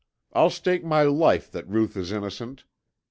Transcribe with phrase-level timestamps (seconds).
[0.33, 2.63] I'll stake my life that Ruth is innocent."